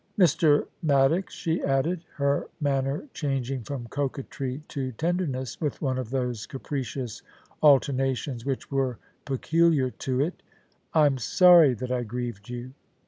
[0.11, 0.65] * Mr.
[0.81, 7.21] Maddox,' she added, her manner changing from coquetry to tenderness with one of those capricious
[7.61, 10.41] alternations which were peculiar to it,
[10.91, 12.73] *I'm sorry that I grieved you.